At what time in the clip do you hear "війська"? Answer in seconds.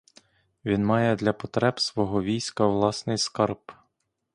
2.23-2.65